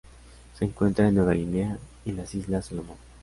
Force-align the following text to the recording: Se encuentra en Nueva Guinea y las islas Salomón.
Se 0.57 0.65
encuentra 0.65 1.07
en 1.07 1.13
Nueva 1.13 1.33
Guinea 1.33 1.77
y 2.05 2.13
las 2.13 2.33
islas 2.33 2.65
Salomón. 2.65 2.97